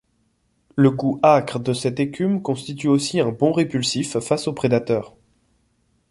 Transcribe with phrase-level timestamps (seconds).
[0.75, 5.15] Le goût âcre de cette écume constitue aussi un bon répulsif face aux prédateurs.